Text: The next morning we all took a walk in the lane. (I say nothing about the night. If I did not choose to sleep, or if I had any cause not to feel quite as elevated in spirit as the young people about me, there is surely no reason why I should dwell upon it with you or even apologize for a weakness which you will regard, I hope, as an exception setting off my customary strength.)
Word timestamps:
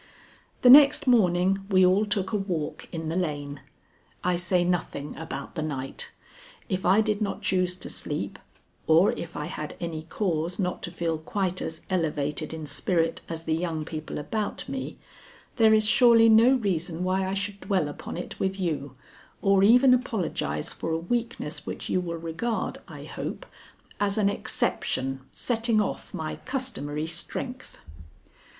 The 0.63 0.69
next 0.71 1.05
morning 1.05 1.63
we 1.69 1.85
all 1.85 2.07
took 2.07 2.31
a 2.31 2.35
walk 2.35 2.87
in 2.91 3.09
the 3.09 3.15
lane. 3.15 3.61
(I 4.23 4.35
say 4.35 4.63
nothing 4.63 5.15
about 5.15 5.53
the 5.53 5.61
night. 5.61 6.09
If 6.69 6.87
I 6.87 7.01
did 7.01 7.21
not 7.21 7.43
choose 7.43 7.75
to 7.75 7.87
sleep, 7.87 8.39
or 8.87 9.11
if 9.11 9.37
I 9.37 9.45
had 9.45 9.75
any 9.79 10.01
cause 10.01 10.57
not 10.57 10.81
to 10.81 10.91
feel 10.91 11.19
quite 11.19 11.61
as 11.61 11.81
elevated 11.87 12.51
in 12.51 12.65
spirit 12.65 13.21
as 13.29 13.43
the 13.43 13.53
young 13.53 13.85
people 13.85 14.17
about 14.17 14.67
me, 14.67 14.97
there 15.57 15.71
is 15.71 15.85
surely 15.85 16.29
no 16.29 16.55
reason 16.55 17.03
why 17.03 17.27
I 17.27 17.35
should 17.35 17.59
dwell 17.59 17.87
upon 17.87 18.17
it 18.17 18.39
with 18.39 18.59
you 18.59 18.95
or 19.39 19.61
even 19.61 19.93
apologize 19.93 20.73
for 20.73 20.89
a 20.89 20.97
weakness 20.97 21.67
which 21.67 21.89
you 21.91 22.01
will 22.01 22.17
regard, 22.17 22.79
I 22.87 23.03
hope, 23.03 23.45
as 23.99 24.17
an 24.17 24.29
exception 24.29 25.21
setting 25.31 25.79
off 25.79 26.11
my 26.11 26.37
customary 26.37 27.05
strength.) 27.05 27.79